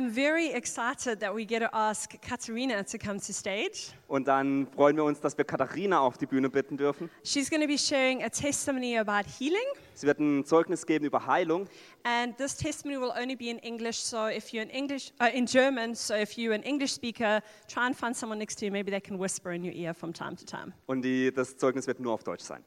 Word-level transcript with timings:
I'm 0.00 0.08
very 0.10 0.50
excited 0.52 1.20
that 1.20 1.34
we 1.34 1.44
get 1.44 1.58
to 1.60 1.68
ask 1.74 2.18
Katerina 2.22 2.82
to 2.84 2.96
come 2.96 3.20
to 3.20 3.32
stage. 3.34 3.92
Und 4.08 4.28
dann 4.28 4.66
freuen 4.74 4.96
wir 4.96 5.04
uns, 5.04 5.20
dass 5.20 5.36
wir 5.36 5.44
Katharina 5.44 6.00
auf 6.00 6.16
die 6.16 6.24
Bühne 6.24 6.48
bitten 6.48 6.78
dürfen. 6.78 7.10
She's 7.22 7.50
going 7.50 7.60
to 7.60 7.68
be 7.68 7.76
sharing 7.76 8.22
a 8.22 8.30
testimony 8.30 8.96
about 8.96 9.28
healing, 9.38 9.66
Sie 9.92 10.06
wird 10.06 10.18
ein 10.18 10.46
Zeugnis 10.46 10.86
geben 10.86 11.04
über 11.04 11.26
Heilung. 11.26 11.66
and 12.04 12.34
this 12.38 12.56
testimony 12.56 12.98
will 12.98 13.12
only 13.14 13.36
be 13.36 13.50
in 13.50 13.58
English. 13.58 13.98
So 13.98 14.26
if 14.28 14.54
you're 14.54 14.62
in 14.62 14.70
English, 14.70 15.12
uh, 15.20 15.26
in 15.34 15.44
German, 15.44 15.94
so 15.94 16.14
if 16.14 16.38
you're 16.38 16.54
an 16.54 16.62
English 16.62 16.92
speaker, 16.94 17.42
try 17.68 17.84
and 17.86 17.94
find 17.94 18.16
someone 18.16 18.38
next 18.38 18.58
to 18.60 18.64
you. 18.64 18.72
Maybe 18.72 18.90
they 18.90 19.02
can 19.02 19.18
whisper 19.18 19.52
in 19.52 19.62
your 19.62 19.74
ear 19.74 19.92
from 19.92 20.14
time 20.14 20.34
to 20.36 20.46
time. 20.46 20.72
Und 20.86 21.02
die, 21.02 21.30
das 21.30 21.58
Zeugnis 21.58 21.86
wird 21.86 22.00
nur 22.00 22.14
auf 22.14 22.24
Deutsch 22.24 22.44
sein. 22.44 22.64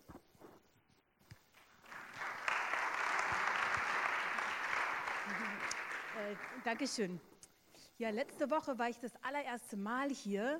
Äh, 6.33 6.35
Dankeschön. 6.65 7.19
Ja, 7.99 8.09
letzte 8.09 8.49
Woche 8.49 8.79
war 8.79 8.89
ich 8.89 8.97
das 8.99 9.11
allererste 9.21 9.77
Mal 9.77 10.09
hier 10.09 10.59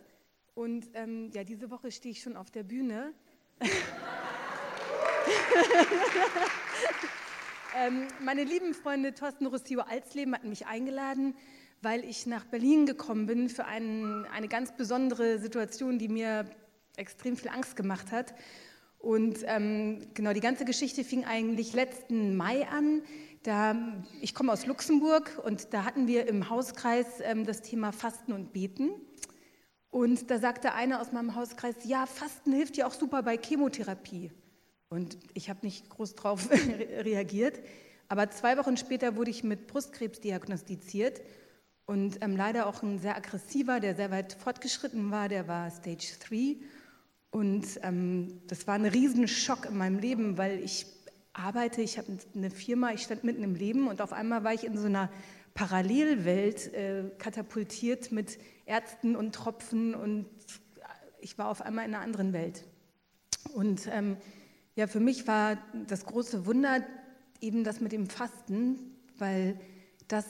und 0.54 0.88
ähm, 0.94 1.32
ja, 1.34 1.44
diese 1.44 1.72
Woche 1.72 1.92
stehe 1.92 2.12
ich 2.12 2.22
schon 2.22 2.38
auf 2.38 2.52
der 2.52 2.62
Bühne. 2.64 3.12
ähm, 7.76 8.08
meine 8.20 8.44
lieben 8.44 8.76
Freunde 8.76 9.16
Thorsten 9.16 9.48
Rossio 9.48 9.82
Alsleben 9.82 10.36
hatten 10.36 10.50
mich 10.50 10.68
eingeladen, 10.68 11.36
weil 11.82 12.06
ich 12.06 12.28
nach 12.28 12.46
Berlin 12.46 12.86
gekommen 12.86 13.26
bin 13.26 13.50
für 13.50 13.66
einen, 13.66 14.26
eine 14.28 14.48
ganz 14.48 14.76
besondere 14.76 15.40
Situation, 15.40 15.98
die 15.98 16.08
mir 16.08 16.46
extrem 16.98 17.36
viel 17.36 17.50
Angst 17.50 17.76
gemacht 17.76 18.12
hat. 18.12 18.36
Und 19.04 19.40
ähm, 19.48 20.00
genau, 20.14 20.32
die 20.32 20.40
ganze 20.40 20.64
Geschichte 20.64 21.04
fing 21.04 21.26
eigentlich 21.26 21.74
letzten 21.74 22.38
Mai 22.38 22.66
an. 22.70 23.02
Da, 23.44 23.76
ich 24.22 24.34
komme 24.34 24.54
aus 24.54 24.66
Luxemburg 24.66 25.42
und 25.44 25.74
da 25.74 25.84
hatten 25.84 26.08
wir 26.08 26.26
im 26.30 26.50
Hauskreis 26.50 27.06
ähm, 27.20 27.46
das 27.46 27.62
Thema 27.62 27.92
Fasten 27.92 28.32
und 28.32 28.54
Beten. 28.54 28.92
Und 29.90 30.32
da 30.32 30.40
sagte 30.40 30.74
einer 30.74 31.02
aus 31.02 31.12
meinem 31.12 31.36
Hauskreis, 31.36 31.76
ja, 31.84 32.06
Fasten 32.06 32.54
hilft 32.54 32.78
ja 32.78 32.88
auch 32.88 32.94
super 32.94 33.24
bei 33.24 33.38
Chemotherapie. 33.38 34.32
Und 34.88 35.18
ich 35.34 35.50
habe 35.50 35.60
nicht 35.64 35.90
groß 35.90 36.16
drauf 36.16 36.48
reagiert. 37.00 37.60
Aber 38.08 38.32
zwei 38.32 38.58
Wochen 38.58 38.78
später 38.78 39.18
wurde 39.18 39.32
ich 39.32 39.44
mit 39.44 39.68
Brustkrebs 39.68 40.22
diagnostiziert 40.22 41.22
und 41.86 42.24
ähm, 42.24 42.38
leider 42.38 42.68
auch 42.68 42.82
ein 42.84 43.00
sehr 43.00 43.18
aggressiver, 43.18 43.82
der 43.82 43.96
sehr 43.96 44.12
weit 44.12 44.32
fortgeschritten 44.32 45.12
war, 45.12 45.28
der 45.28 45.50
war 45.50 45.70
Stage 45.72 46.14
3. 46.26 46.56
Und 47.34 47.80
ähm, 47.82 48.42
das 48.46 48.68
war 48.68 48.76
ein 48.76 48.86
Riesenschock 48.86 49.66
in 49.66 49.76
meinem 49.76 49.98
Leben, 49.98 50.38
weil 50.38 50.60
ich 50.60 50.86
arbeite, 51.34 51.82
ich 51.82 51.98
habe 51.98 52.16
eine 52.36 52.52
Firma, 52.52 52.92
ich 52.92 53.02
stand 53.02 53.24
mitten 53.24 53.44
im 53.44 53.56
Leben 53.56 53.88
und 53.88 54.02
auf 54.02 54.14
einmal 54.14 54.44
war 54.44 54.54
ich 54.54 54.64
in 54.64 54.78
so 54.78 54.86
einer 54.86 55.10
Parallelwelt 55.56 56.72
äh, 56.76 57.06
katapultiert 57.18 58.12
mit 58.12 58.38
Ärzten 58.68 59.16
und 59.16 59.34
Tropfen 59.34 59.96
und 59.96 60.28
ich 61.22 61.36
war 61.40 61.50
auf 61.50 61.64
einmal 61.64 61.86
in 61.86 61.96
einer 61.96 62.04
anderen 62.04 62.34
Welt. 62.34 62.66
Und 63.56 63.88
ähm, 63.92 64.18
ja, 64.76 64.86
für 64.86 65.00
mich 65.00 65.26
war 65.26 65.58
das 65.88 66.06
große 66.06 66.46
Wunder 66.46 66.84
eben 67.42 67.64
das 67.64 67.82
mit 67.82 67.94
dem 67.94 68.12
Fasten, 68.12 68.78
weil 69.18 69.60
das 70.08 70.26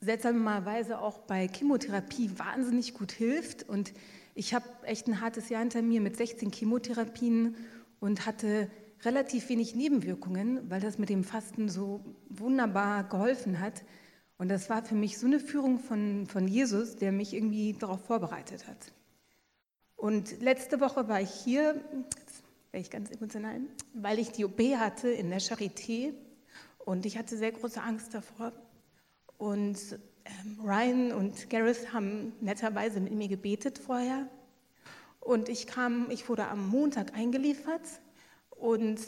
seltsamerweise 0.00 0.98
auch 0.98 1.18
bei 1.18 1.46
Chemotherapie 1.46 2.36
wahnsinnig 2.36 2.94
gut 2.94 3.12
hilft. 3.12 3.68
Und 3.68 3.92
ich 4.34 4.54
habe 4.54 4.66
echt 4.84 5.06
ein 5.08 5.20
hartes 5.20 5.48
Jahr 5.48 5.60
hinter 5.60 5.82
mir 5.82 6.00
mit 6.00 6.16
16 6.16 6.52
Chemotherapien 6.52 7.56
und 8.00 8.26
hatte 8.26 8.70
relativ 9.04 9.48
wenig 9.48 9.74
Nebenwirkungen, 9.74 10.70
weil 10.70 10.80
das 10.80 10.98
mit 10.98 11.08
dem 11.08 11.24
Fasten 11.24 11.68
so 11.68 12.04
wunderbar 12.28 13.04
geholfen 13.04 13.60
hat. 13.60 13.82
Und 14.38 14.48
das 14.48 14.70
war 14.70 14.84
für 14.84 14.94
mich 14.94 15.18
so 15.18 15.26
eine 15.26 15.40
Führung 15.40 15.78
von, 15.78 16.26
von 16.26 16.48
Jesus, 16.48 16.96
der 16.96 17.12
mich 17.12 17.34
irgendwie 17.34 17.74
darauf 17.74 18.04
vorbereitet 18.04 18.66
hat. 18.66 18.92
Und 19.96 20.40
letzte 20.40 20.80
Woche 20.80 21.08
war 21.08 21.20
ich 21.20 21.30
hier, 21.30 21.80
jetzt 22.18 22.42
wäre 22.70 22.80
ich 22.80 22.90
ganz 22.90 23.10
emotional, 23.10 23.60
weil 23.94 24.18
ich 24.18 24.30
die 24.32 24.44
OP 24.44 24.58
hatte 24.76 25.08
in 25.08 25.30
der 25.30 25.40
Charité 25.40 26.12
und 26.84 27.06
ich 27.06 27.18
hatte 27.18 27.36
sehr 27.36 27.52
große 27.52 27.80
Angst 27.80 28.14
davor. 28.14 28.52
Und 29.38 29.78
Ryan 30.64 31.12
und 31.12 31.50
Gareth 31.50 31.92
haben 31.92 32.32
netterweise 32.40 33.00
mit 33.00 33.12
mir 33.12 33.28
gebetet 33.28 33.78
vorher. 33.78 34.26
Und 35.20 35.48
ich 35.48 35.66
kam, 35.66 36.10
ich 36.10 36.28
wurde 36.28 36.46
am 36.48 36.68
Montag 36.68 37.14
eingeliefert 37.14 37.82
und 38.50 38.98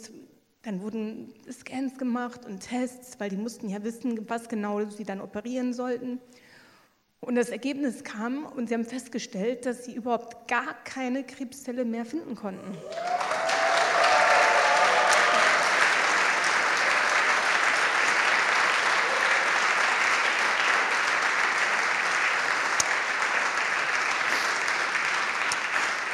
dann 0.63 0.81
wurden 0.81 1.33
Scans 1.51 1.97
gemacht 1.97 2.45
und 2.45 2.61
Tests, 2.61 3.19
weil 3.19 3.29
die 3.29 3.37
mussten 3.37 3.69
ja 3.69 3.83
wissen, 3.83 4.29
was 4.29 4.49
genau 4.49 4.83
sie 4.89 5.03
dann 5.03 5.21
operieren 5.21 5.73
sollten. 5.73 6.19
Und 7.21 7.35
das 7.35 7.49
Ergebnis 7.49 8.03
kam 8.03 8.45
und 8.45 8.67
sie 8.67 8.73
haben 8.73 8.85
festgestellt, 8.85 9.65
dass 9.65 9.85
sie 9.85 9.93
überhaupt 9.93 10.47
gar 10.47 10.73
keine 10.83 11.23
Krebszelle 11.23 11.85
mehr 11.85 12.05
finden 12.05 12.35
konnten. 12.35 12.77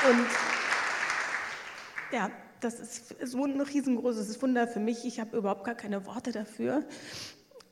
Und 0.09 0.25
ja, 2.11 2.31
das 2.59 2.79
ist 2.79 3.15
so 3.23 3.45
ein 3.45 3.59
riesengroßes 3.59 4.41
Wunder 4.41 4.67
für 4.67 4.79
mich. 4.79 5.05
Ich 5.05 5.19
habe 5.19 5.37
überhaupt 5.37 5.63
gar 5.63 5.75
keine 5.75 6.05
Worte 6.05 6.31
dafür. 6.31 6.83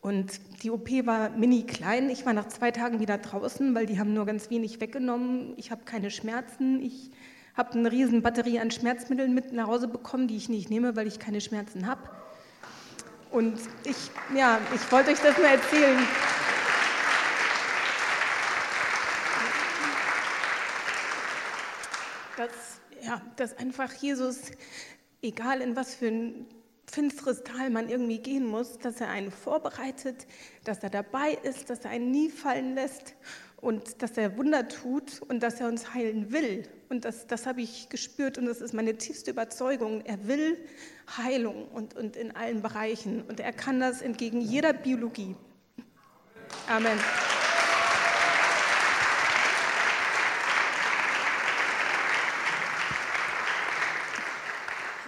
Und 0.01 0.39
die 0.63 0.71
OP 0.71 0.89
war 1.05 1.29
mini 1.31 1.63
klein. 1.63 2.09
Ich 2.09 2.25
war 2.25 2.33
nach 2.33 2.47
zwei 2.47 2.71
Tagen 2.71 2.99
wieder 2.99 3.17
draußen, 3.17 3.75
weil 3.75 3.85
die 3.85 3.99
haben 3.99 4.13
nur 4.13 4.25
ganz 4.25 4.49
wenig 4.49 4.79
weggenommen. 4.79 5.53
Ich 5.57 5.71
habe 5.71 5.83
keine 5.83 6.09
Schmerzen. 6.09 6.81
Ich 6.81 7.11
habe 7.55 7.73
eine 7.73 7.91
riesen 7.91 8.21
Batterie 8.21 8.59
an 8.59 8.71
Schmerzmitteln 8.71 9.33
mit 9.33 9.51
nach 9.51 9.67
Hause 9.67 9.87
bekommen, 9.87 10.27
die 10.27 10.37
ich 10.37 10.47
nicht 10.47 10.69
nehme, 10.69 10.95
weil 10.95 11.07
ich 11.07 11.19
keine 11.19 11.41
Schmerzen 11.41 11.87
habe. 11.87 12.01
Und 13.31 13.59
ich, 13.83 14.09
ja, 14.35 14.59
ich 14.73 14.91
wollte 14.91 15.11
euch 15.11 15.19
das 15.19 15.37
mal 15.37 15.55
erzählen. 15.55 15.99
Dass, 22.39 22.79
ja, 23.05 23.21
dass 23.35 23.57
einfach 23.57 23.91
Jesus, 23.95 24.51
egal 25.21 25.59
in 25.59 25.75
was 25.75 25.93
für 25.93 26.07
ein 26.07 26.45
finsteres 26.89 27.43
Tal 27.43 27.69
man 27.69 27.89
irgendwie 27.89 28.19
gehen 28.19 28.45
muss, 28.45 28.77
dass 28.79 29.01
er 29.01 29.09
einen 29.09 29.29
vorbereitet, 29.29 30.25
dass 30.63 30.79
er 30.79 30.89
dabei 30.89 31.37
ist, 31.43 31.69
dass 31.69 31.79
er 31.79 31.91
einen 31.91 32.11
nie 32.11 32.29
fallen 32.29 32.75
lässt 32.75 33.15
und 33.57 34.01
dass 34.01 34.17
er 34.17 34.37
Wunder 34.37 34.69
tut 34.69 35.21
und 35.27 35.43
dass 35.43 35.59
er 35.59 35.67
uns 35.67 35.93
heilen 35.93 36.31
will. 36.31 36.63
Und 36.87 37.03
das, 37.03 37.27
das 37.27 37.45
habe 37.45 37.59
ich 37.59 37.89
gespürt 37.89 38.37
und 38.37 38.45
das 38.45 38.61
ist 38.61 38.73
meine 38.73 38.97
tiefste 38.97 39.31
Überzeugung. 39.31 39.99
Er 40.05 40.25
will 40.25 40.57
Heilung 41.17 41.67
und, 41.67 41.97
und 41.97 42.15
in 42.15 42.33
allen 42.37 42.61
Bereichen 42.61 43.21
und 43.23 43.41
er 43.41 43.51
kann 43.51 43.81
das 43.81 44.01
entgegen 44.01 44.39
jeder 44.39 44.71
Biologie. 44.71 45.35
Amen. 46.69 46.97